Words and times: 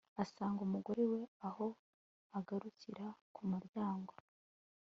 asanga 0.23 0.59
umugore 0.67 1.03
we 1.11 1.21
aho 1.47 1.65
agaragurika 2.37 3.05
ku 3.33 3.41
muryango 3.51 4.13